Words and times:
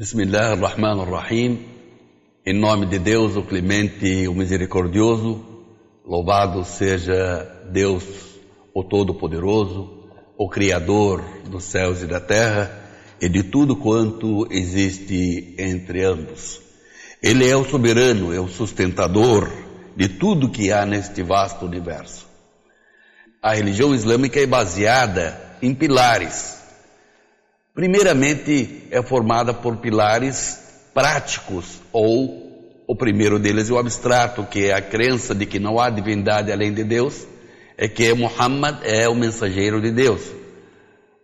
Bismillah 0.00 0.52
ar-Rahman 0.52 0.98
ar-Rahim. 1.02 1.58
Em 2.46 2.58
nome 2.58 2.86
de 2.86 2.98
Deus, 2.98 3.36
o 3.36 3.42
clemente 3.42 4.06
e 4.06 4.28
o 4.28 4.32
misericordioso, 4.32 5.44
louvado 6.06 6.64
seja 6.64 7.66
Deus, 7.70 8.02
o 8.74 8.82
Todo-Poderoso, 8.82 10.08
o 10.38 10.48
Criador 10.48 11.22
dos 11.50 11.64
céus 11.64 12.00
e 12.00 12.06
da 12.06 12.18
terra 12.18 12.82
e 13.20 13.28
de 13.28 13.42
tudo 13.42 13.76
quanto 13.76 14.48
existe 14.50 15.54
entre 15.58 16.02
ambos. 16.02 16.62
Ele 17.22 17.46
é 17.46 17.54
o 17.54 17.68
soberano, 17.68 18.32
é 18.32 18.40
o 18.40 18.48
sustentador 18.48 19.52
de 19.94 20.08
tudo 20.08 20.48
que 20.48 20.72
há 20.72 20.86
neste 20.86 21.22
vasto 21.22 21.66
universo. 21.66 22.26
A 23.42 23.52
religião 23.52 23.94
islâmica 23.94 24.40
é 24.40 24.46
baseada 24.46 25.58
em 25.60 25.74
pilares 25.74 26.58
Primeiramente, 27.74 28.88
é 28.90 29.00
formada 29.02 29.54
por 29.54 29.76
pilares 29.76 30.58
práticos, 30.92 31.80
ou 31.92 32.50
o 32.86 32.96
primeiro 32.96 33.38
deles 33.38 33.70
é 33.70 33.72
o 33.72 33.78
abstrato, 33.78 34.44
que 34.44 34.66
é 34.66 34.74
a 34.74 34.82
crença 34.82 35.34
de 35.34 35.46
que 35.46 35.60
não 35.60 35.78
há 35.78 35.88
divindade 35.88 36.50
além 36.50 36.74
de 36.74 36.82
Deus, 36.82 37.26
é 37.78 37.88
que 37.88 38.12
Muhammad 38.12 38.78
é 38.82 39.08
o 39.08 39.14
mensageiro 39.14 39.80
de 39.80 39.92
Deus. 39.92 40.20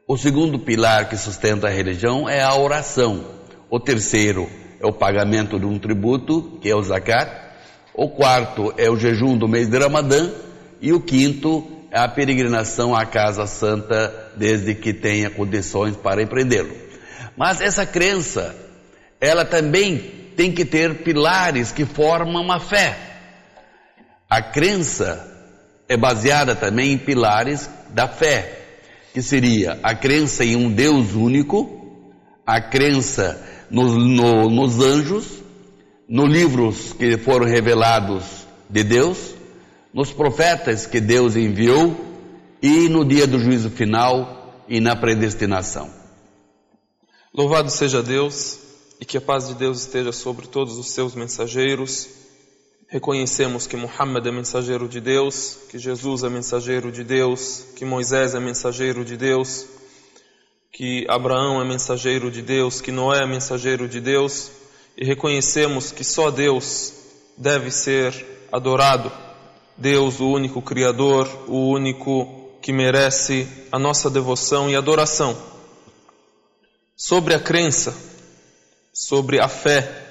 O 0.09 0.17
segundo 0.17 0.61
pilar 0.61 1.09
que 1.09 1.17
sustenta 1.17 1.67
a 1.67 1.71
religião 1.71 2.29
é 2.29 2.41
a 2.41 2.55
oração. 2.55 3.25
O 3.69 3.81
terceiro 3.81 4.49
é 4.81 4.87
o 4.87 4.93
pagamento 4.93 5.59
de 5.59 5.67
um 5.67 5.81
tributo, 5.81 6.59
que 6.63 6.71
é 6.71 6.77
o 6.77 6.83
zakat. 6.83 7.29
O 7.93 8.11
quarto 8.11 8.73
é 8.77 8.89
o 8.89 8.97
jejum 8.97 9.37
do 9.37 9.49
mês 9.49 9.69
de 9.69 9.77
Ramadã. 9.77 10.31
E 10.81 10.93
o 10.93 11.01
quinto 11.01 11.76
a 11.97 12.09
peregrinação 12.09 12.95
à 12.95 13.07
Casa 13.07 13.47
Santa 13.47 14.33
desde 14.37 14.75
que 14.75 14.93
tenha 14.93 15.31
condições 15.31 15.97
para 15.97 16.23
empreendê-lo. 16.23 16.75
Mas 17.37 17.61
essa 17.61 17.87
crença, 17.87 18.55
ela 19.21 19.45
também 19.45 19.99
tem 20.37 20.53
que 20.53 20.65
ter 20.65 21.03
pilares 21.03 21.73
que 21.73 21.85
formam 21.85 22.51
a 22.53 22.61
fé. 22.61 22.97
A 24.29 24.43
crença 24.43 25.27
é 25.89 25.97
baseada 25.97 26.55
também 26.55 26.93
em 26.93 26.99
pilares 26.99 27.71
da 27.91 28.09
fé, 28.09 28.59
que 29.15 29.23
seria 29.23 29.79
a 29.83 29.95
crença 29.95 30.45
em 30.45 30.57
um 30.57 30.71
Deus 30.71 31.15
único, 31.15 32.05
a 32.47 32.61
crença 32.61 33.41
nos, 33.71 33.93
no, 33.93 34.51
nos 34.51 34.81
anjos, 34.81 35.43
nos 36.09 36.31
livros 36.31 36.93
que 36.93 37.17
foram 37.19 37.47
revelados 37.47 38.47
de 38.69 38.83
Deus, 38.83 39.36
nos 39.97 40.13
profetas 40.13 40.85
que 40.85 41.01
Deus 41.01 41.37
enviou 41.37 41.97
e 42.61 42.87
no 42.87 43.03
dia 43.03 43.27
do 43.27 43.39
juízo 43.39 43.71
final 43.71 44.63
e 44.69 44.79
na 44.79 44.95
predestinação. 44.95 45.91
Louvado 47.33 47.71
seja 47.71 48.03
Deus 48.03 48.59
e 49.01 49.07
que 49.07 49.17
a 49.17 49.23
paz 49.23 49.49
de 49.49 49.55
Deus 49.55 49.81
esteja 49.81 50.13
sobre 50.13 50.49
todos 50.49 50.77
os 50.77 50.91
seus 50.91 51.15
mensageiros. 51.15 52.09
Reconhecemos 52.91 53.67
que 53.67 53.75
Muhammad 53.75 54.27
é 54.27 54.31
mensageiro 54.31 54.87
de 54.87 55.01
Deus, 55.01 55.61
que 55.71 55.79
Jesus 55.79 56.25
é 56.25 56.29
mensageiro 56.29 56.93
de 56.93 57.03
Deus, 57.03 57.65
que 57.75 57.87
Moisés 57.87 58.35
é 58.35 58.39
mensageiro 58.39 59.03
de 59.03 59.17
Deus, 59.17 59.65
que 60.75 61.07
Abraão 61.09 61.59
é 61.59 61.65
mensageiro 61.65 62.31
de 62.31 62.43
Deus, 62.43 62.83
que 62.83 62.93
Noé 62.93 63.23
é 63.23 63.27
mensageiro 63.27 63.89
de 63.89 64.03
Deus, 64.03 64.51
e 64.95 65.07
reconhecemos 65.07 65.91
que 65.91 66.05
só 66.05 66.31
Deus 66.31 66.93
deve 67.39 67.71
ser 67.71 68.13
adorado 68.53 69.26
Deus, 69.77 70.21
o 70.21 70.31
único 70.31 70.63
Criador, 70.63 71.29
o 71.47 71.71
único 71.71 72.59
que 72.63 72.73
merece 72.73 73.47
a 73.71 73.79
nossa 73.79 74.09
devoção 74.09 74.71
e 74.71 74.75
adoração. 74.75 75.37
Sobre 76.97 77.35
a 77.35 77.41
crença, 77.41 77.95
sobre 78.93 79.39
a 79.39 79.49
fé, 79.49 80.05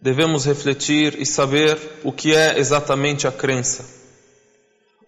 devemos 0.00 0.46
refletir 0.46 1.20
e 1.20 1.26
saber 1.26 1.78
o 2.02 2.10
que 2.10 2.34
é 2.34 2.58
exatamente 2.58 3.26
a 3.26 3.32
crença. 3.32 3.84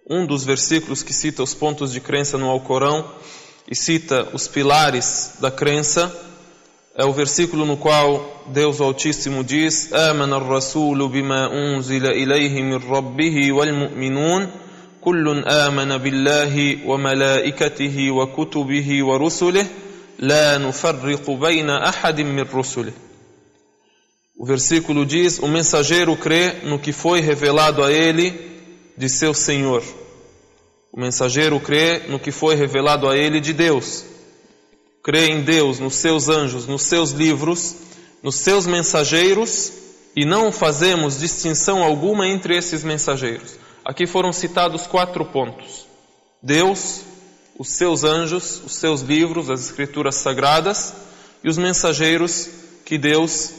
Um 0.07 0.25
dos 0.25 0.43
versículos 0.43 1.01
que 1.01 1.13
cita 1.13 1.41
os 1.41 1.53
pontos 1.53 1.91
de 1.91 1.99
crença 1.99 2.37
no 2.37 2.49
Alcorão 2.49 3.11
e 3.69 3.75
cita 3.75 4.29
os 4.33 4.47
pilares 4.47 5.33
da 5.39 5.51
crença 5.51 6.26
é 6.97 7.05
o 7.05 7.13
versículo 7.13 7.63
no 7.63 7.77
qual 7.77 8.43
Deus 8.47 8.81
Altíssimo 8.81 9.43
diz: 9.43 9.93
"Amana 9.93 10.37
ar-rasulu 10.37 11.07
bima 11.07 11.47
unzila 11.47 12.11
ilayhi 12.11 12.63
min 12.63 12.79
rabbih 12.79 13.51
wal 13.51 13.71
mu'minun 13.71 14.49
kullun 14.99 15.47
amana 15.47 15.99
billahi 15.99 16.81
wa 16.85 16.97
malaikatihi 16.97 18.09
wa 18.09 18.25
kutubihi 18.25 19.03
wa 19.03 19.15
rusulihi 19.15 19.69
la 20.17 20.57
nufarriqu 20.57 21.37
ahadin 21.83 22.27
min 22.33 22.45
rusulihi." 22.45 22.97
O 24.35 24.45
versículo 24.47 25.05
diz: 25.05 25.37
"O 25.39 25.47
mensageiro 25.47 26.17
crê 26.17 26.63
no 26.63 26.79
que 26.79 26.91
foi 26.91 27.21
revelado 27.21 27.83
a 27.83 27.91
ele 27.91 28.33
de 28.97 29.07
seu 29.07 29.35
Senhor." 29.35 29.83
O 30.91 30.99
mensageiro 30.99 31.59
crê 31.59 32.09
no 32.09 32.17
que 32.17 32.31
foi 32.31 32.55
revelado 32.55 33.07
a 33.07 33.15
ele 33.15 33.39
de 33.39 33.53
Deus 33.53 34.16
crê 35.07 35.29
em 35.29 35.41
Deus, 35.41 35.79
nos 35.79 35.95
seus 35.95 36.27
anjos, 36.27 36.67
nos 36.67 36.81
seus 36.81 37.11
livros, 37.11 37.77
nos 38.21 38.35
seus 38.35 38.67
mensageiros 38.67 39.71
e 40.13 40.25
não 40.25 40.51
fazemos 40.51 41.17
distinção 41.17 41.81
alguma 41.81 42.27
entre 42.27 42.57
esses 42.57 42.83
mensageiros. 42.83 43.53
Aqui 43.85 44.05
foram 44.05 44.33
citados 44.33 44.85
quatro 44.85 45.23
pontos: 45.23 45.85
Deus, 46.43 47.03
os 47.57 47.69
seus 47.69 48.03
anjos, 48.03 48.61
os 48.65 48.75
seus 48.75 48.99
livros, 48.99 49.49
as 49.49 49.61
escrituras 49.61 50.15
sagradas 50.15 50.93
e 51.41 51.47
os 51.47 51.57
mensageiros 51.57 52.49
que 52.83 52.97
Deus 52.97 53.51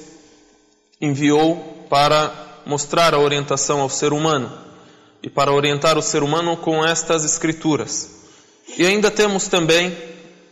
enviou 1.01 1.87
para 1.89 2.61
mostrar 2.67 3.15
a 3.15 3.19
orientação 3.19 3.81
ao 3.81 3.89
ser 3.89 4.13
humano 4.13 4.53
e 5.23 5.31
para 5.31 5.51
orientar 5.51 5.97
o 5.97 6.03
ser 6.03 6.23
humano 6.23 6.59
com 6.59 6.85
estas 6.85 7.25
escrituras. 7.25 8.11
E 8.77 8.85
ainda 8.85 9.11
temos 9.11 9.49
também 9.49 9.97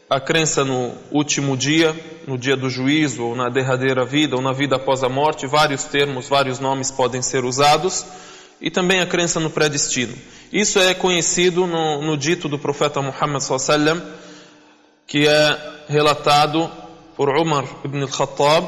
a 0.09 0.21
crença 0.21 0.65
no 0.65 0.93
último 1.11 1.57
dia, 1.57 1.95
no 2.27 2.39
dia 2.39 2.57
do 2.57 2.71
juízo, 2.71 3.25
ou 3.25 3.35
na 3.35 3.49
derradeira 3.49 4.05
vida, 4.05 4.37
ou 4.37 4.43
na 4.43 4.53
vida 4.53 4.77
após 4.77 5.03
a 5.03 5.09
morte, 5.09 5.47
vários 5.47 5.85
termos, 5.85 6.29
vários 6.29 6.61
nomes 6.61 6.91
podem 6.93 7.21
ser 7.21 7.45
usados, 7.45 8.07
e 8.61 8.71
também 8.71 9.01
a 9.01 9.07
crença 9.07 9.41
no 9.41 9.51
pré-destino. 9.51 10.15
Isso 10.53 10.79
é 10.79 10.95
conhecido 10.95 11.67
no, 11.67 12.03
no 12.03 12.17
dito 12.17 12.49
do 12.49 12.59
profeta 12.59 13.03
Muhammad 13.03 13.43
sallam, 13.43 14.01
que 15.07 15.27
é 15.27 15.85
relatado 15.89 16.71
por 17.17 17.29
Umar 17.29 17.65
ibn 17.85 18.01
al-Khattab, 18.03 18.65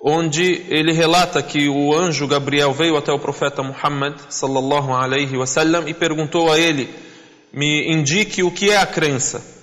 onde 0.00 0.64
ele 0.68 0.92
relata 0.92 1.42
que 1.42 1.68
o 1.68 1.94
anjo 1.94 2.26
Gabriel 2.26 2.72
veio 2.72 2.96
até 2.96 3.12
o 3.12 3.18
profeta 3.18 3.62
Muhammad 3.62 4.14
sallallahu 4.28 4.92
alaihi 4.92 5.36
wasallam 5.36 5.88
e 5.88 5.94
perguntou 5.94 6.52
a 6.52 6.58
ele: 6.58 6.90
"Me 7.52 7.90
indique 7.90 8.42
o 8.42 8.50
que 8.50 8.70
é 8.70 8.76
a 8.76 8.86
crença?" 8.86 9.54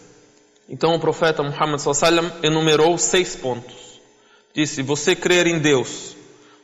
Então 0.72 0.96
o 0.96 1.00
profeta 1.00 1.44
Muhammad 1.44 1.82
sallam 1.82 2.32
enumerou 2.42 2.98
seis 2.98 3.36
pontos. 3.36 4.00
Disse: 4.56 4.82
Você 4.82 5.14
crer 5.14 5.46
em 5.46 5.59
Deus, 5.59 6.16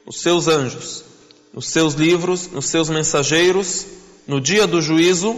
nos 0.05 0.21
seus 0.21 0.47
anjos, 0.47 1.03
nos 1.53 1.67
seus 1.67 1.93
livros, 1.93 2.47
nos 2.47 2.67
seus 2.67 2.87
mensageiros, 2.87 3.85
no 4.25 4.39
dia 4.39 4.65
do 4.65 4.81
juízo, 4.81 5.37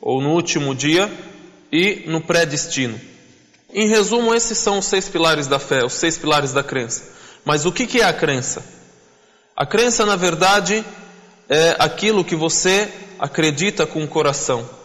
ou 0.00 0.22
no 0.22 0.30
último 0.30 0.74
dia, 0.74 1.12
e 1.70 2.04
no 2.06 2.22
pré-destino. 2.22 2.98
Em 3.74 3.86
resumo, 3.86 4.34
esses 4.34 4.56
são 4.56 4.78
os 4.78 4.86
seis 4.86 5.06
pilares 5.06 5.46
da 5.46 5.58
fé, 5.58 5.84
os 5.84 5.92
seis 5.92 6.16
pilares 6.16 6.54
da 6.54 6.64
crença. 6.64 7.14
Mas 7.44 7.66
o 7.66 7.72
que 7.72 8.00
é 8.00 8.04
a 8.04 8.12
crença? 8.14 8.64
A 9.54 9.66
crença, 9.66 10.06
na 10.06 10.16
verdade, 10.16 10.82
é 11.46 11.76
aquilo 11.78 12.24
que 12.24 12.34
você 12.34 12.90
acredita 13.18 13.86
com 13.86 14.02
o 14.02 14.08
coração 14.08 14.77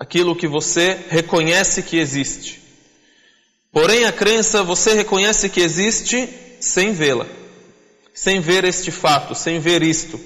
aquilo 0.00 0.34
que 0.34 0.48
você 0.48 0.96
reconhece 1.10 1.82
que 1.82 1.98
existe. 1.98 2.58
Porém, 3.70 4.06
a 4.06 4.12
crença 4.12 4.62
você 4.62 4.94
reconhece 4.94 5.50
que 5.50 5.60
existe 5.60 6.26
sem 6.58 6.94
vê-la, 6.94 7.26
sem 8.14 8.40
ver 8.40 8.64
este 8.64 8.90
fato, 8.90 9.34
sem 9.34 9.60
ver 9.60 9.82
isto. 9.82 10.18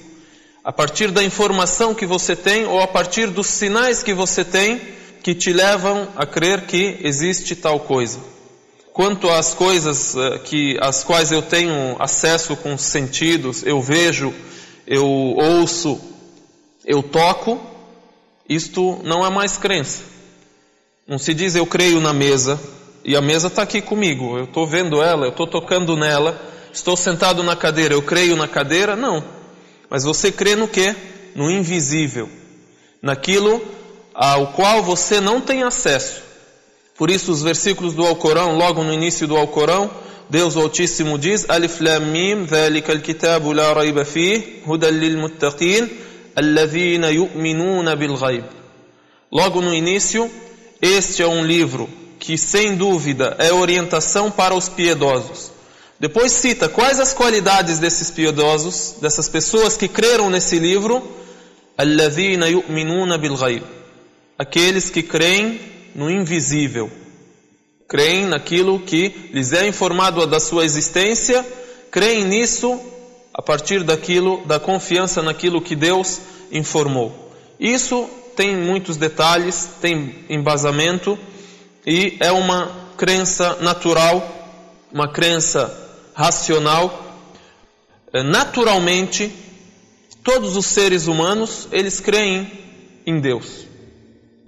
A 0.63 0.73
partir 0.73 1.11
da 1.11 1.25
informação 1.25 1.93
que 1.93 2.07
você 2.07 2.37
tem 2.37 2.65
ou 2.67 2.81
a 2.81 2.87
partir 2.87 3.27
dos 3.27 3.49
sinais 3.49 4.01
que 4.01 4.15
você 4.15 4.45
tem 4.45 4.81
que 5.25 5.35
te 5.35 5.53
levam 5.53 6.09
a 6.15 6.25
crer 6.25 6.67
que 6.67 6.99
existe 7.03 7.57
tal 7.57 7.81
coisa. 7.81 8.21
Quanto 8.93 9.29
às 9.29 9.55
coisas 9.55 10.15
eh, 10.15 10.39
que 10.45 10.79
às 10.81 11.03
quais 11.03 11.33
eu 11.33 11.43
tenho 11.43 11.97
acesso 11.99 12.55
com 12.57 12.75
os 12.75 12.83
sentidos, 12.83 13.65
eu 13.65 13.83
vejo, 13.83 14.33
eu 14.87 15.05
ouço, 15.05 16.01
eu 16.87 17.03
toco, 17.03 17.74
isto 18.48 19.00
não 19.04 19.26
é 19.26 19.30
mais 19.30 19.58
crença. 19.58 20.04
Não 21.08 21.18
se 21.18 21.34
diz 21.34 21.56
eu 21.56 21.66
creio 21.66 22.00
na 22.00 22.14
mesa 22.14 22.60
e 23.04 23.16
a 23.16 23.22
mesa 23.22 23.48
está 23.48 23.64
aqui 23.64 23.82
comigo, 23.82 24.38
eu 24.38 24.44
estou 24.44 24.68
vendo 24.68 25.02
ela, 25.02 25.26
eu 25.26 25.32
estou 25.32 25.48
tocando 25.48 25.96
nela, 25.96 26.40
estou 26.72 26.96
sentado 26.98 27.42
na 27.44 27.56
cadeira, 27.56 27.94
eu 27.94 28.02
creio 28.02 28.36
na 28.36 28.48
cadeira? 28.48 28.96
Não. 28.96 29.24
Mas 29.90 30.04
você 30.04 30.32
crê 30.32 30.56
no 30.56 30.68
que? 30.68 30.96
No 31.36 31.50
invisível, 31.50 32.30
naquilo 33.02 33.62
ao 34.14 34.48
qual 34.54 34.84
você 34.84 35.22
não 35.22 35.40
tem 35.40 35.64
acesso. 35.64 36.22
Por 36.98 37.10
isso, 37.10 37.32
os 37.32 37.42
versículos 37.42 37.94
do 37.94 38.06
Alcorão, 38.06 38.58
logo 38.58 38.84
no 38.84 38.94
início 38.94 39.26
do 39.26 39.38
Alcorão, 39.38 39.90
Deus 40.30 40.58
Altíssimo 40.58 41.18
diz: 41.18 41.50
Alif 41.50 41.82
Lam 41.82 42.02
Mim, 42.02 42.46
ذلك 42.46 42.90
الكتاب 42.90 43.48
لا 43.48 43.74
ريب 43.74 44.04
فيه 44.04 44.42
هدى 44.68 44.90
للمتقين 44.90 45.90
alladhina 46.35 47.11
yu'minuna 47.11 47.95
bil. 47.97 48.15
Logo 49.31 49.61
no 49.61 49.75
início, 49.75 50.31
este 50.81 51.23
é 51.23 51.27
um 51.27 51.45
livro 51.45 51.89
que 52.19 52.39
sem 52.39 52.77
dúvida 52.77 53.37
é 53.39 53.53
orientação 53.53 54.31
para 54.31 54.55
os 54.55 54.69
piedosos. 54.69 55.53
Depois 55.99 56.33
cita 56.33 56.69
quais 56.69 56.99
as 56.99 57.13
qualidades 57.13 57.79
desses 57.79 58.11
piedosos, 58.11 58.97
dessas 59.01 59.29
pessoas 59.29 59.77
que 59.77 59.89
creram 59.89 60.29
nesse 60.29 60.59
livro, 60.59 61.03
alladhina 61.77 62.49
yu'minuna 62.49 63.19
bil. 63.19 63.37
Aqueles 64.39 64.91
que 64.91 65.03
creem 65.03 65.61
no 65.95 66.11
invisível. 66.11 66.91
Creem 67.89 68.27
naquilo 68.27 68.81
que 68.81 69.31
lhes 69.33 69.53
é 69.53 69.69
informado 69.69 70.27
da 70.27 70.41
sua 70.41 70.65
existência, 70.65 71.47
creem 71.91 72.25
nisso 72.25 72.81
a 73.35 73.43
partir 73.43 73.83
daquilo, 73.83 74.47
da 74.47 74.61
confiança 74.61 75.21
naquilo 75.21 75.61
que 75.61 75.75
Deus 75.75 76.21
informou. 76.53 77.33
Isso 77.59 78.09
tem 78.37 78.57
muitos 78.57 78.97
detalhes, 78.97 79.71
tem 79.81 80.25
embasamento 80.29 81.19
e 81.85 82.17
é 82.21 82.31
uma 82.31 82.71
crença 82.97 83.57
natural, 83.61 84.23
uma 84.93 85.09
crença 85.09 85.73
racional. 86.15 87.03
É, 88.13 88.23
naturalmente, 88.23 89.33
todos 90.23 90.57
os 90.57 90.67
seres 90.67 91.09
humanos, 91.09 91.67
eles 91.73 91.99
creem 91.99 92.51
em 93.05 93.21
Deus. 93.21 93.67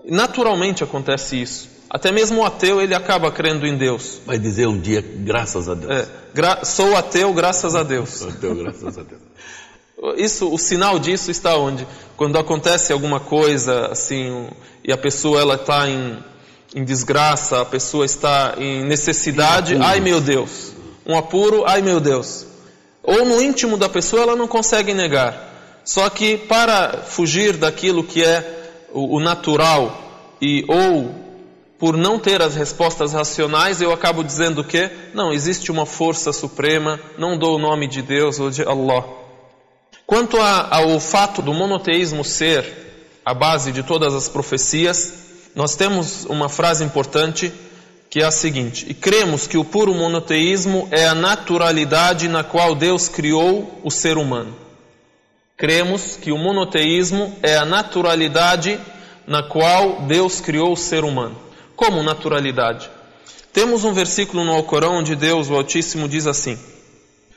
Naturalmente 0.04 0.84
acontece 0.84 1.40
isso. 1.42 1.75
Até 1.88 2.10
mesmo 2.10 2.40
o 2.40 2.44
ateu, 2.44 2.80
ele 2.80 2.94
acaba 2.94 3.30
crendo 3.30 3.66
em 3.66 3.76
Deus. 3.76 4.20
Vai 4.26 4.38
dizer 4.38 4.66
um 4.66 4.78
dia, 4.78 5.00
graças 5.00 5.68
a 5.68 5.74
Deus. 5.74 5.92
É, 5.92 6.08
gra 6.34 6.64
sou 6.64 6.96
ateu, 6.96 7.32
graças 7.32 7.74
a 7.74 7.82
Deus. 7.82 8.10
Sou 8.10 8.28
ateu, 8.28 8.54
graças 8.54 8.98
a 8.98 9.02
Deus. 9.02 9.20
Isso, 10.16 10.52
o 10.52 10.58
sinal 10.58 10.98
disso 10.98 11.30
está 11.30 11.56
onde? 11.56 11.86
Quando 12.16 12.38
acontece 12.38 12.92
alguma 12.92 13.18
coisa 13.18 13.86
assim 13.86 14.48
e 14.84 14.92
a 14.92 14.96
pessoa 14.96 15.40
ela 15.40 15.54
está 15.54 15.88
em, 15.88 16.18
em 16.74 16.84
desgraça, 16.84 17.62
a 17.62 17.64
pessoa 17.64 18.04
está 18.04 18.54
em 18.58 18.84
necessidade, 18.84 19.74
um 19.74 19.82
ai 19.82 20.00
meu 20.00 20.20
Deus, 20.20 20.72
um 21.06 21.16
apuro, 21.16 21.64
ai 21.66 21.80
meu 21.80 21.98
Deus. 21.98 22.46
Ou 23.02 23.24
no 23.24 23.40
íntimo 23.40 23.78
da 23.78 23.88
pessoa 23.88 24.22
ela 24.22 24.36
não 24.36 24.46
consegue 24.46 24.92
negar. 24.92 25.80
Só 25.84 26.10
que 26.10 26.36
para 26.36 27.02
fugir 27.02 27.56
daquilo 27.56 28.04
que 28.04 28.22
é 28.22 28.72
o, 28.92 29.16
o 29.16 29.20
natural 29.20 30.36
e 30.42 30.64
ou 30.68 31.25
por 31.78 31.96
não 31.96 32.19
ter 32.19 32.40
as 32.40 32.55
respostas 32.55 33.12
racionais, 33.12 33.82
eu 33.82 33.93
acabo 33.93 34.25
dizendo 34.25 34.64
que 34.64 34.90
não 35.12 35.32
existe 35.32 35.70
uma 35.70 35.84
força 35.84 36.32
suprema, 36.32 36.99
não 37.19 37.38
dou 37.38 37.56
o 37.56 37.58
nome 37.58 37.87
de 37.87 38.00
Deus 38.00 38.40
ou 38.40 38.50
de 38.50 38.62
Allah. 38.62 39.05
Quanto 40.06 40.40
a, 40.40 40.75
ao 40.75 40.99
fato 41.00 41.43
do 41.43 41.52
monoteísmo 41.52 42.25
ser 42.25 43.20
a 43.25 43.34
base 43.34 43.73
de 43.73 43.82
todas 43.82 44.14
as 44.14 44.28
profecias, 44.28 45.12
nós 45.55 45.75
temos 45.75 46.25
uma 46.26 46.49
frase 46.49 46.84
importante 46.84 47.52
que 48.08 48.20
é 48.20 48.25
a 48.25 48.31
seguinte: 48.31 48.87
E 48.88 48.94
cremos 48.94 49.46
que 49.46 49.58
o 49.58 49.64
puro 49.64 49.93
monoteísmo 49.93 50.88
é 50.90 51.06
a 51.06 51.14
naturalidade 51.14 52.29
na 52.29 52.44
qual 52.44 52.75
Deus 52.75 53.08
criou 53.08 53.81
o 53.82 53.90
ser 53.90 54.17
humano. 54.17 54.55
Cremos 55.56 56.17
que 56.17 56.32
o 56.32 56.38
monoteísmo 56.38 57.37
é 57.43 57.56
a 57.56 57.64
naturalidade 57.64 58.79
na 59.26 59.43
qual 59.43 60.02
Deus 60.02 60.40
criou 60.40 60.72
o 60.72 60.76
ser 60.76 61.02
humano. 61.02 61.37
Como 61.75 62.03
naturalidade? 62.03 62.89
Temos 63.53 63.83
um 63.83 63.94
versículo 63.94 64.44
no 64.44 64.53
Alcorão 64.53 64.97
onde 64.97 65.15
Deus, 65.15 65.50
o 65.50 65.56
Altíssimo, 65.56 66.07
diz 66.07 66.27
assim: 66.27 66.57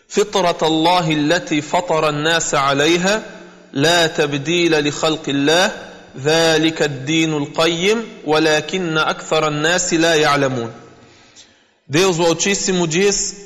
فطرة 0.08 0.58
الله 0.62 1.10
التي 1.12 1.60
فطر 1.60 2.08
الناس 2.08 2.54
عليها 2.54 3.22
لا 3.72 4.06
تبديل 4.06 4.88
لخلق 4.88 5.28
الله 5.28 5.72
ذلك 6.18 6.82
الدين 6.82 7.36
القيم 7.36 8.04
ولكن 8.24 8.98
أكثر 8.98 9.48
الناس 9.48 9.94
لا 9.94 10.14
يعلمون 10.14 10.72
Deus 11.86 12.18
o 12.18 12.24
Altíssimo 12.24 12.86
diz: 12.86 13.36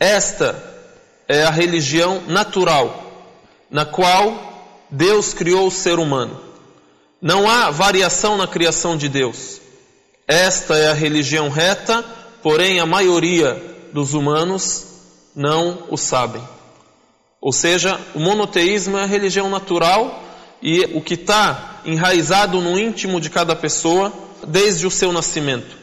Esta 0.00 0.56
é 1.28 1.44
a 1.44 1.50
religião 1.50 2.22
natural, 2.26 2.88
na 3.70 3.84
qual 3.84 4.86
Deus 4.90 5.32
criou 5.32 5.68
o 5.68 5.70
ser 5.70 6.00
humano. 6.00 6.40
Não 7.22 7.48
há 7.48 7.70
variação 7.70 8.36
na 8.36 8.48
criação 8.48 8.96
de 8.96 9.08
Deus. 9.08 9.60
Esta 10.29 10.77
é 10.77 10.89
a 10.89 10.93
religião 10.93 11.49
reta, 11.49 12.05
porém 12.43 12.79
a 12.79 12.85
maioria 12.85 13.59
dos 13.91 14.13
humanos 14.13 14.85
não 15.35 15.85
o 15.89 15.97
sabem. 15.97 16.47
Ou 17.41 17.51
seja, 17.51 17.99
o 18.13 18.19
monoteísmo 18.19 18.95
é 18.95 19.01
a 19.01 19.07
religião 19.07 19.49
natural 19.49 20.23
e 20.61 20.81
o 20.93 21.01
que 21.01 21.15
está 21.15 21.81
enraizado 21.83 22.61
no 22.61 22.77
íntimo 22.77 23.19
de 23.19 23.31
cada 23.31 23.55
pessoa 23.55 24.13
desde 24.47 24.85
o 24.85 24.91
seu 24.91 25.11
nascimento. 25.11 25.75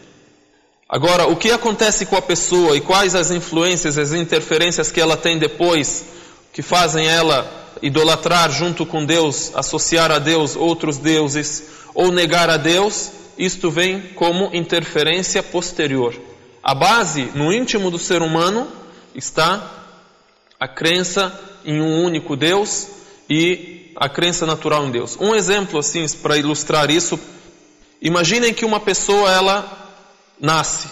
Agora, 0.88 1.26
o 1.26 1.34
que 1.34 1.50
acontece 1.50 2.06
com 2.06 2.14
a 2.14 2.22
pessoa 2.22 2.76
e 2.76 2.80
quais 2.80 3.16
as 3.16 3.32
influências, 3.32 3.98
as 3.98 4.12
interferências 4.12 4.92
que 4.92 5.00
ela 5.00 5.16
tem 5.16 5.40
depois, 5.40 6.04
que 6.52 6.62
fazem 6.62 7.08
ela 7.08 7.50
idolatrar 7.82 8.52
junto 8.52 8.86
com 8.86 9.04
Deus, 9.04 9.50
associar 9.56 10.12
a 10.12 10.20
Deus 10.20 10.54
outros 10.54 10.98
deuses 10.98 11.64
ou 11.92 12.12
negar 12.12 12.48
a 12.48 12.56
Deus, 12.56 13.10
isto 13.38 13.70
vem 13.70 14.00
como 14.14 14.50
interferência 14.54 15.42
posterior. 15.42 16.14
A 16.62 16.74
base 16.74 17.30
no 17.34 17.52
íntimo 17.52 17.90
do 17.90 17.98
ser 17.98 18.22
humano 18.22 18.66
está 19.14 19.72
a 20.58 20.66
crença 20.66 21.32
em 21.64 21.80
um 21.80 22.02
único 22.04 22.36
Deus 22.36 22.88
e 23.28 23.92
a 23.96 24.08
crença 24.08 24.46
natural 24.46 24.86
em 24.86 24.90
Deus. 24.90 25.16
Um 25.20 25.34
exemplo 25.34 25.78
assim 25.78 26.06
para 26.22 26.36
ilustrar 26.36 26.90
isso, 26.90 27.18
imaginem 28.00 28.52
que 28.52 28.64
uma 28.64 28.80
pessoa 28.80 29.30
ela 29.30 29.92
nasce 30.40 30.88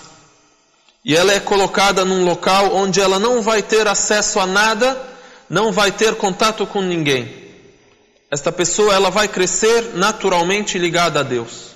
e 1.05 1.15
ela 1.15 1.33
é 1.33 1.41
colocada 1.41 2.05
num 2.05 2.25
local 2.25 2.75
onde 2.75 3.01
ela 3.01 3.19
não 3.19 3.43
vai 3.43 3.63
ter 3.63 3.87
acesso 3.87 4.41
a 4.41 4.47
nada, 4.47 5.01
não 5.51 5.71
vai 5.71 5.93
ter 5.93 6.15
contato 6.15 6.67
com 6.67 6.81
ninguém. 6.81 7.45
Esta 8.31 8.51
pessoa 8.51 8.95
ela 8.95 9.11
vai 9.11 9.29
crescer 9.29 9.95
naturalmente 9.95 10.79
ligada 10.79 11.21
a 11.21 11.23
Deus. 11.23 11.74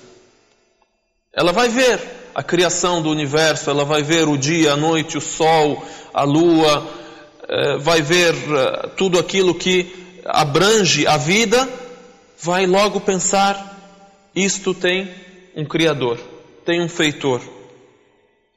Ela 1.39 1.53
vai 1.53 1.69
ver 1.69 2.01
a 2.35 2.43
criação 2.43 3.01
do 3.01 3.09
universo, 3.09 3.69
ela 3.69 3.85
vai 3.85 4.03
ver 4.03 4.27
o 4.27 4.37
dia, 4.37 4.73
a 4.73 4.75
noite, 4.75 5.17
o 5.17 5.21
sol, 5.21 5.85
a 6.13 6.25
lua, 6.25 6.85
eh, 7.47 7.77
vai 7.77 8.01
ver 8.01 8.35
eh, 8.35 8.89
tudo 8.97 9.17
aquilo 9.17 9.55
que 9.55 10.19
abrange 10.25 11.07
a 11.07 11.15
vida, 11.15 11.65
vai 12.41 12.65
logo 12.65 12.99
pensar: 12.99 13.55
isto 14.35 14.73
tem 14.73 15.09
um 15.55 15.63
Criador, 15.63 16.19
tem 16.65 16.81
um 16.81 16.89
Feitor. 16.89 17.39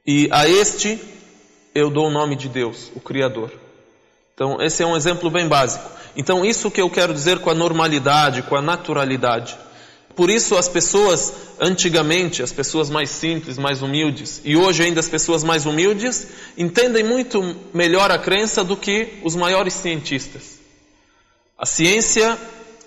E 0.05 0.27
a 0.29 0.45
este 0.45 0.99
eu 1.73 1.89
dou 1.89 2.07
o 2.07 2.11
nome 2.11 2.35
de 2.35 2.49
Deus, 2.49 2.91
o 2.93 2.99
Criador. 2.99 3.49
Então, 4.33 4.61
esse 4.61 4.83
é 4.83 4.85
um 4.85 4.97
exemplo 4.97 5.29
bem 5.29 5.47
básico. 5.47 5.89
Então, 6.17 6.43
isso 6.43 6.69
que 6.69 6.81
eu 6.81 6.89
quero 6.89 7.13
dizer 7.13 7.39
com 7.39 7.49
a 7.49 7.55
normalidade, 7.55 8.41
com 8.41 8.57
a 8.57 8.61
naturalidade. 8.61 9.57
Por 10.15 10.29
isso 10.29 10.55
as 10.55 10.69
pessoas, 10.69 11.33
antigamente, 11.59 12.43
as 12.43 12.51
pessoas 12.51 12.89
mais 12.89 13.09
simples, 13.09 13.57
mais 13.57 13.81
humildes, 13.81 14.41
e 14.43 14.55
hoje 14.55 14.83
ainda 14.83 14.99
as 14.99 15.09
pessoas 15.09 15.43
mais 15.43 15.65
humildes, 15.65 16.27
entendem 16.57 17.03
muito 17.03 17.55
melhor 17.73 18.11
a 18.11 18.19
crença 18.19 18.63
do 18.63 18.77
que 18.77 19.19
os 19.23 19.35
maiores 19.35 19.73
cientistas. 19.73 20.59
A 21.57 21.65
ciência 21.65 22.37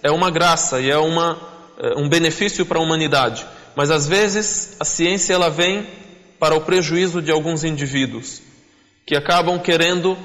é 0.02 0.10
uma 0.10 0.30
graça 0.30 0.80
e 0.80 0.88
é 0.88 0.98
uma, 0.98 1.38
é 1.78 1.98
um 1.98 2.08
benefício 2.08 2.64
para 2.64 2.78
a 2.78 2.82
humanidade, 2.82 3.44
mas 3.74 3.90
às 3.90 4.06
vezes 4.06 4.76
a 4.78 4.84
ciência 4.84 5.34
ela 5.34 5.50
vem 5.50 5.84
para 6.38 6.54
o 6.54 6.60
prejuízo 6.60 7.20
de 7.20 7.32
alguns 7.32 7.64
indivíduos 7.64 8.40
que 9.04 9.16
acabam 9.16 9.58
querendo 9.58 10.16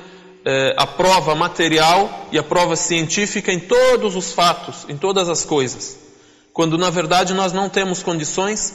é, 0.45 0.73
a 0.77 0.85
prova 0.85 1.33
material 1.33 2.27
e 2.31 2.37
a 2.37 2.43
prova 2.43 2.75
científica 2.75 3.51
em 3.51 3.59
todos 3.59 4.15
os 4.15 4.33
fatos, 4.33 4.85
em 4.87 4.97
todas 4.97 5.29
as 5.29 5.43
coisas 5.45 6.10
quando 6.53 6.77
na 6.77 6.89
verdade 6.89 7.33
nós 7.33 7.53
não 7.53 7.69
temos 7.69 8.03
condições 8.03 8.73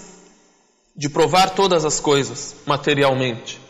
de 0.96 1.08
provar 1.08 1.50
todas 1.50 1.84
as 1.84 2.00
coisas 2.00 2.56
materialmente. 2.66 3.60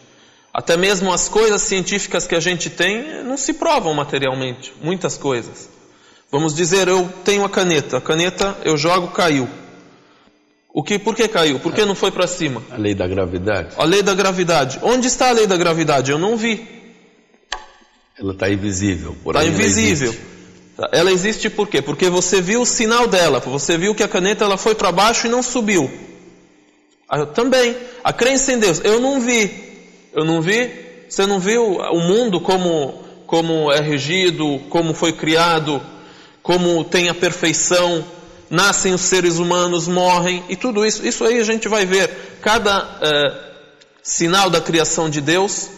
Até 0.54 0.76
mesmo 0.76 1.12
as 1.12 1.28
coisas 1.28 1.60
científicas 1.62 2.26
que 2.26 2.34
a 2.34 2.40
gente 2.40 2.70
tem 2.70 3.22
não 3.24 3.36
se 3.36 3.52
provam 3.54 3.92
materialmente, 3.92 4.72
muitas 4.80 5.18
coisas. 5.18 5.68
Vamos 6.30 6.54
dizer, 6.54 6.88
eu 6.88 7.08
tenho 7.24 7.44
a 7.44 7.48
caneta, 7.48 7.98
a 7.98 8.00
caneta 8.00 8.56
eu 8.64 8.76
jogo, 8.76 9.08
caiu. 9.08 9.48
O 10.72 10.82
que, 10.82 10.98
por 10.98 11.14
que 11.14 11.26
caiu? 11.26 11.58
Por 11.58 11.72
que 11.72 11.84
não 11.84 11.94
foi 11.94 12.10
para 12.10 12.26
cima? 12.26 12.62
A 12.70 12.76
lei 12.76 12.94
da 12.94 13.06
gravidade. 13.06 13.74
A 13.78 13.84
lei 13.84 14.02
da 14.02 14.14
gravidade. 14.14 14.78
Onde 14.82 15.08
está 15.08 15.30
a 15.30 15.32
lei 15.32 15.46
da 15.46 15.56
gravidade? 15.56 16.10
Eu 16.10 16.18
não 16.18 16.36
vi. 16.36 16.68
Ela 18.18 18.32
está 18.32 18.50
invisível. 18.50 19.16
Está 19.26 19.44
invisível. 19.44 20.14
Ela 20.92 21.10
existe 21.10 21.48
por 21.48 21.68
quê? 21.68 21.80
Porque 21.80 22.10
você 22.10 22.40
viu 22.40 22.60
o 22.60 22.66
sinal 22.66 23.06
dela, 23.06 23.40
você 23.40 23.78
viu 23.78 23.94
que 23.94 24.02
a 24.02 24.08
caneta 24.08 24.44
ela 24.44 24.58
foi 24.58 24.74
para 24.74 24.92
baixo 24.92 25.26
e 25.26 25.30
não 25.30 25.42
subiu. 25.42 25.90
Ah, 27.08 27.24
também, 27.24 27.74
a 28.04 28.12
crença 28.12 28.52
em 28.52 28.58
Deus, 28.58 28.80
eu 28.84 29.00
não 29.00 29.20
vi, 29.20 29.50
eu 30.12 30.24
não 30.24 30.40
vi, 30.42 30.84
Você 31.08 31.24
não 31.24 31.38
viu 31.38 31.76
o 31.76 32.00
mundo 32.00 32.40
como, 32.40 33.04
como 33.26 33.70
é 33.70 33.80
regido, 33.80 34.60
como 34.68 34.92
foi 34.92 35.12
criado, 35.12 35.80
como 36.42 36.82
tem 36.82 37.08
a 37.08 37.14
perfeição, 37.14 38.04
nascem 38.50 38.92
os 38.92 39.02
seres 39.02 39.38
humanos, 39.38 39.86
morrem, 39.86 40.42
e 40.48 40.56
tudo 40.56 40.84
isso, 40.84 41.06
isso 41.06 41.24
aí 41.24 41.38
a 41.38 41.44
gente 41.44 41.68
vai 41.68 41.86
ver. 41.86 42.38
Cada 42.42 42.98
é, 43.00 43.46
sinal 44.02 44.50
da 44.50 44.60
criação 44.60 45.08
de 45.08 45.20
Deus 45.20 45.68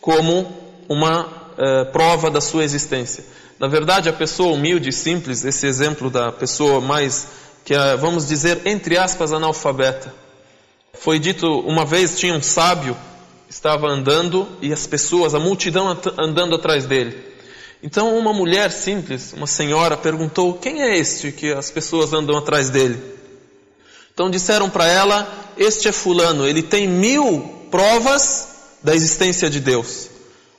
como 0.00 0.52
uma 0.86 1.32
é, 1.56 1.84
prova 1.84 2.30
da 2.30 2.42
sua 2.42 2.62
existência. 2.62 3.24
Na 3.58 3.68
verdade, 3.68 4.08
a 4.08 4.12
pessoa 4.12 4.54
humilde 4.54 4.88
e 4.88 4.92
simples, 4.92 5.44
esse 5.44 5.66
exemplo 5.66 6.10
da 6.10 6.32
pessoa 6.32 6.80
mais, 6.80 7.28
que 7.64 7.74
é, 7.74 7.96
vamos 7.96 8.26
dizer, 8.26 8.62
entre 8.64 8.96
aspas, 8.96 9.32
analfabeta. 9.32 10.12
Foi 10.92 11.18
dito 11.18 11.60
uma 11.60 11.84
vez, 11.84 12.18
tinha 12.18 12.34
um 12.34 12.42
sábio, 12.42 12.96
estava 13.48 13.88
andando 13.88 14.48
e 14.60 14.72
as 14.72 14.86
pessoas, 14.86 15.34
a 15.34 15.38
multidão 15.38 15.96
andando 16.18 16.56
atrás 16.56 16.86
dele. 16.86 17.34
Então 17.82 18.16
uma 18.16 18.32
mulher 18.32 18.72
simples, 18.72 19.34
uma 19.34 19.46
senhora, 19.46 19.96
perguntou: 19.96 20.54
Quem 20.54 20.82
é 20.82 20.96
este 20.96 21.30
que 21.30 21.52
as 21.52 21.70
pessoas 21.70 22.12
andam 22.12 22.36
atrás 22.38 22.70
dele? 22.70 22.98
Então 24.12 24.30
disseram 24.30 24.70
para 24.70 24.86
ela: 24.86 25.52
Este 25.56 25.88
é 25.88 25.92
Fulano, 25.92 26.46
ele 26.46 26.62
tem 26.62 26.88
mil 26.88 27.66
provas 27.70 28.48
da 28.82 28.94
existência 28.94 29.50
de 29.50 29.60
Deus. 29.60 30.08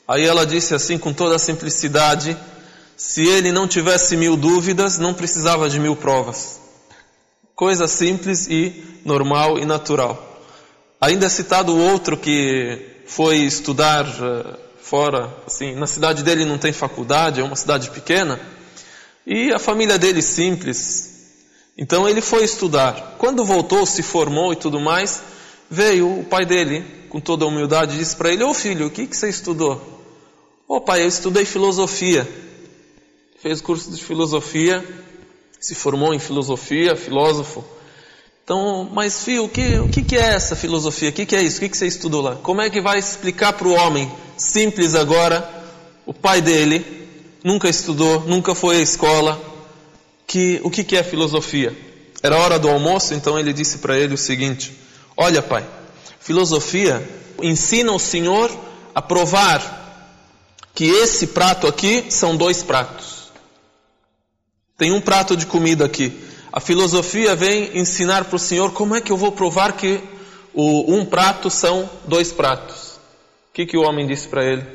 Aí 0.08 0.24
ela 0.24 0.46
disse 0.46 0.76
assim, 0.76 0.98
com 0.98 1.12
toda 1.12 1.36
a 1.36 1.40
simplicidade: 1.40 2.38
se 2.98 3.28
ele 3.28 3.52
não 3.52 3.68
tivesse 3.68 4.16
mil 4.16 4.38
dúvidas, 4.38 4.98
não 4.98 5.14
precisava 5.14 5.70
de 5.70 5.80
mil 5.80 5.96
provas. 5.96 6.60
Coisa 7.54 7.88
simples 7.88 8.48
e 8.48 8.84
normal 9.04 9.60
e 9.60 9.66
natural. 9.66 10.42
Ainda 11.00 11.26
é 11.26 11.30
citado 11.30 11.78
outro 11.78 12.18
que 12.18 12.80
foi 13.06 13.38
estudar 13.38 14.06
eh, 14.06 14.60
fora, 14.82 15.34
assim, 15.46 15.76
na 15.76 15.88
cidade 15.88 16.24
dele 16.24 16.46
não 16.46 16.58
tem 16.58 16.72
faculdade, 16.72 17.42
é 17.42 17.44
uma 17.44 17.56
cidade 17.56 17.90
pequena, 17.92 18.40
e 19.28 19.52
a 19.52 19.60
família 19.60 19.98
dele 19.98 20.22
simples. 20.22 21.14
Então 21.78 22.08
ele 22.08 22.22
foi 22.22 22.44
estudar. 22.44 23.16
Quando 23.18 23.44
voltou, 23.44 23.86
se 23.86 24.02
formou 24.02 24.54
e 24.54 24.56
tudo 24.56 24.80
mais, 24.80 25.22
veio 25.70 26.20
o 26.20 26.24
pai 26.24 26.46
dele, 26.46 26.86
com 27.10 27.20
toda 27.20 27.44
a 27.44 27.48
humildade, 27.48 27.98
disse 27.98 28.16
para 28.16 28.32
ele: 28.32 28.44
Ô 28.44 28.54
filho, 28.54 28.88
o 28.88 28.90
que, 28.90 29.06
que 29.06 29.16
você 29.16 29.30
estudou? 29.30 29.82
Ô 30.68 30.80
pai, 30.80 31.04
eu 31.04 31.08
estudei 31.08 31.46
filosofia 31.46 32.28
fez 33.42 33.62
curso 33.62 33.92
de 33.92 34.04
filosofia, 34.04 34.84
se 35.60 35.76
formou 35.76 36.14
em 36.14 36.20
filosofia, 36.20 36.96
filósofo. 36.96 37.64
Então, 38.44 38.90
mas 38.94 39.24
filho, 39.24 39.46
o 39.46 39.50
que, 39.50 39.80
o 39.80 39.90
que 39.90 40.16
é 40.16 40.34
essa 40.36 40.56
filosofia? 40.56 41.10
O 41.10 41.12
que 41.12 41.36
é 41.36 41.42
isso? 41.42 41.58
O 41.58 41.70
que 41.70 41.76
você 41.76 41.88
estudou 41.88 42.22
lá? 42.22 42.36
Como 42.36 42.62
é 42.62 42.70
que 42.70 42.80
vai 42.80 43.00
explicar 43.00 43.54
para 43.54 43.68
o 43.68 43.74
homem 43.74 44.12
simples 44.38 44.94
agora, 44.94 45.48
o 46.06 46.14
pai 46.14 46.42
dele, 46.42 46.86
nunca 47.44 47.68
estudou, 47.68 48.22
nunca 48.22 48.54
foi 48.54 48.78
à 48.78 48.82
escola, 48.82 49.42
que 50.28 50.60
o 50.64 50.70
que 50.70 50.96
é 50.96 51.04
filosofia? 51.04 51.76
Era 52.22 52.38
hora 52.38 52.58
do 52.58 52.70
almoço, 52.70 53.14
então 53.14 53.40
ele 53.40 53.54
disse 53.54 53.80
para 53.80 53.98
ele 53.98 54.14
o 54.14 54.18
seguinte: 54.18 54.74
Olha, 55.16 55.42
pai, 55.42 55.66
filosofia 56.20 57.08
ensina 57.42 57.92
o 57.92 58.00
Senhor 58.00 58.52
a 58.94 59.02
provar 59.02 59.84
que 60.74 60.86
esse 60.86 61.28
prato 61.28 61.68
aqui 61.68 62.06
são 62.10 62.36
dois 62.36 62.64
pratos. 62.64 63.15
Tem 64.78 64.92
um 64.92 65.00
prato 65.00 65.38
de 65.38 65.46
comida 65.46 65.86
aqui. 65.86 66.12
A 66.52 66.60
filosofia 66.60 67.36
vem 67.36 67.78
ensinar 67.78 68.26
para 68.26 68.36
o 68.36 68.40
Senhor 68.40 68.72
como 68.72 68.96
é 68.96 69.02
que 69.02 69.12
eu 69.12 69.18
vou 69.18 69.32
provar 69.32 69.74
que 69.74 70.02
o, 70.54 70.94
um 70.96 71.06
prato 71.06 71.50
são 71.50 71.90
dois 72.08 72.32
pratos. 72.32 72.96
O 73.50 73.54
que, 73.54 73.66
que 73.66 73.78
o 73.78 73.82
homem 73.82 74.06
disse 74.06 74.28
para 74.28 74.44
ele? 74.44 74.66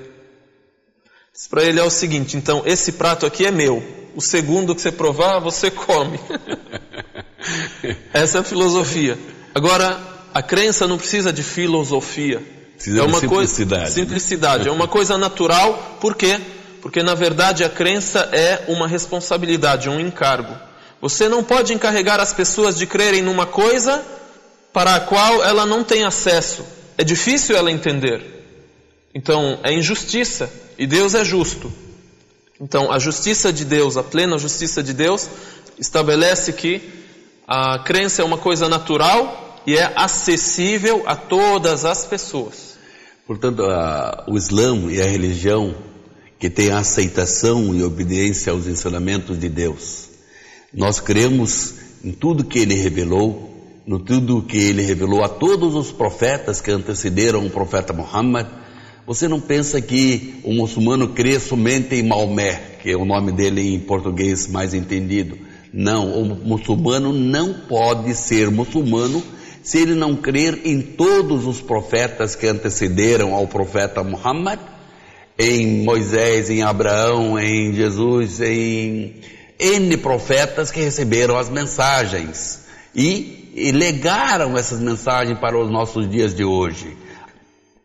Disse 1.32 1.48
para 1.48 1.64
ele 1.64 1.80
é 1.80 1.84
o 1.84 1.90
seguinte: 1.90 2.36
então, 2.36 2.62
esse 2.66 2.92
prato 2.92 3.26
aqui 3.26 3.44
é 3.44 3.50
meu. 3.50 3.82
O 4.14 4.20
segundo 4.20 4.74
que 4.74 4.80
você 4.80 4.90
provar, 4.90 5.38
você 5.38 5.70
come. 5.70 6.18
Essa 8.12 8.38
é 8.38 8.40
a 8.40 8.44
filosofia. 8.44 9.18
Agora, 9.54 10.00
a 10.34 10.42
crença 10.42 10.86
não 10.86 10.98
precisa 10.98 11.32
de 11.32 11.42
filosofia. 11.42 12.42
Precisa 12.74 13.00
é 13.00 13.02
uma 13.02 13.12
de 13.12 13.20
simplicidade. 13.20 13.82
Coisa, 13.82 13.94
simplicidade. 13.94 14.68
É 14.68 14.72
uma 14.72 14.88
coisa 14.88 15.18
natural, 15.18 15.98
por 16.00 16.14
quê? 16.14 16.40
Porque 16.80 17.02
na 17.02 17.14
verdade 17.14 17.64
a 17.64 17.68
crença 17.68 18.28
é 18.32 18.64
uma 18.68 18.88
responsabilidade, 18.88 19.88
um 19.88 20.00
encargo. 20.00 20.54
Você 21.00 21.28
não 21.28 21.42
pode 21.42 21.72
encarregar 21.72 22.20
as 22.20 22.32
pessoas 22.32 22.76
de 22.76 22.86
crerem 22.86 23.22
numa 23.22 23.46
coisa 23.46 24.04
para 24.72 24.96
a 24.96 25.00
qual 25.00 25.42
ela 25.42 25.64
não 25.64 25.82
tem 25.82 26.04
acesso. 26.04 26.64
É 26.96 27.04
difícil 27.04 27.56
ela 27.56 27.70
entender. 27.70 28.40
Então, 29.14 29.58
é 29.62 29.72
injustiça 29.72 30.50
e 30.78 30.86
Deus 30.86 31.14
é 31.14 31.24
justo. 31.24 31.72
Então, 32.60 32.92
a 32.92 32.98
justiça 32.98 33.52
de 33.52 33.64
Deus, 33.64 33.96
a 33.96 34.02
plena 34.02 34.38
justiça 34.38 34.82
de 34.82 34.92
Deus, 34.92 35.28
estabelece 35.78 36.52
que 36.52 36.82
a 37.48 37.78
crença 37.78 38.22
é 38.22 38.24
uma 38.24 38.38
coisa 38.38 38.68
natural 38.68 39.62
e 39.66 39.76
é 39.76 39.92
acessível 39.96 41.02
a 41.06 41.16
todas 41.16 41.84
as 41.84 42.04
pessoas. 42.04 42.78
Portanto, 43.26 43.64
a, 43.64 44.24
o 44.28 44.36
Islã 44.36 44.76
e 44.90 45.00
a 45.00 45.06
religião 45.06 45.74
que 46.40 46.48
tem 46.48 46.70
aceitação 46.70 47.74
e 47.74 47.84
obediência 47.84 48.50
aos 48.50 48.66
ensinamentos 48.66 49.38
de 49.38 49.46
Deus. 49.46 50.08
Nós 50.72 50.98
cremos 50.98 51.74
em 52.02 52.12
tudo 52.12 52.44
que 52.44 52.60
ele 52.60 52.74
revelou, 52.76 53.54
no 53.86 53.98
tudo 53.98 54.40
que 54.40 54.56
ele 54.56 54.80
revelou 54.80 55.22
a 55.22 55.28
todos 55.28 55.74
os 55.74 55.92
profetas 55.92 56.62
que 56.62 56.70
antecederam 56.70 57.44
o 57.44 57.50
profeta 57.50 57.92
Muhammad. 57.92 58.46
Você 59.06 59.28
não 59.28 59.38
pensa 59.38 59.82
que 59.82 60.40
o 60.42 60.54
muçulmano 60.54 61.08
crê 61.08 61.38
somente 61.38 61.94
em 61.94 62.02
Maomé, 62.02 62.78
que 62.82 62.90
é 62.90 62.96
o 62.96 63.04
nome 63.04 63.32
dele 63.32 63.74
em 63.74 63.78
português 63.78 64.48
mais 64.48 64.72
entendido. 64.72 65.36
Não, 65.70 66.22
o 66.22 66.24
muçulmano 66.24 67.12
não 67.12 67.52
pode 67.68 68.14
ser 68.14 68.50
muçulmano 68.50 69.22
se 69.62 69.76
ele 69.76 69.94
não 69.94 70.16
crer 70.16 70.62
em 70.64 70.80
todos 70.80 71.46
os 71.46 71.60
profetas 71.60 72.34
que 72.34 72.46
antecederam 72.46 73.34
ao 73.34 73.46
profeta 73.46 74.02
Muhammad 74.02 74.69
em 75.42 75.82
Moisés, 75.82 76.50
em 76.50 76.62
Abraão, 76.62 77.38
em 77.38 77.72
Jesus, 77.72 78.42
em 78.42 79.14
N 79.58 79.96
profetas 79.96 80.70
que 80.70 80.80
receberam 80.80 81.38
as 81.38 81.48
mensagens 81.48 82.66
e, 82.94 83.50
e 83.54 83.72
legaram 83.72 84.58
essas 84.58 84.78
mensagens 84.78 85.38
para 85.38 85.58
os 85.58 85.70
nossos 85.70 86.08
dias 86.10 86.34
de 86.34 86.44
hoje. 86.44 86.94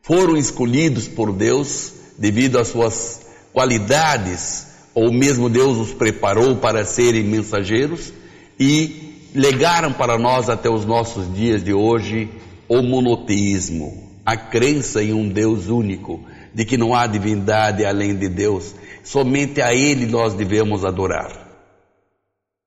Foram 0.01 0.35
escolhidos 0.35 1.07
por 1.07 1.31
Deus 1.31 1.93
devido 2.17 2.59
às 2.59 2.67
suas 2.67 3.21
qualidades, 3.53 4.67
ou 4.93 5.09
mesmo 5.13 5.49
Deus 5.49 5.77
os 5.77 5.93
preparou 5.93 6.57
para 6.57 6.83
serem 6.83 7.23
mensageiros 7.23 8.11
e 8.59 9.29
legaram 9.33 9.93
para 9.93 10.17
nós 10.17 10.49
até 10.49 10.69
os 10.69 10.83
nossos 10.83 11.33
dias 11.33 11.63
de 11.63 11.73
hoje 11.73 12.29
o 12.67 12.81
monoteísmo, 12.81 14.11
a 14.25 14.35
crença 14.35 15.01
em 15.01 15.13
um 15.13 15.29
Deus 15.29 15.67
único 15.67 16.34
de 16.55 16.63
que 16.63 16.77
não 16.77 16.95
há 16.95 17.05
divindade 17.05 17.85
além 17.85 18.15
de 18.15 18.29
Deus, 18.29 18.73
somente 19.03 19.61
a 19.61 19.73
Ele 19.73 20.05
nós 20.05 20.33
devemos 20.33 20.85
adorar. 20.85 21.44